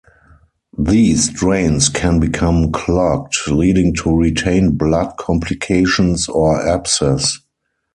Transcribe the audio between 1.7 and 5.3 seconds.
can become clogged, leading to retained blood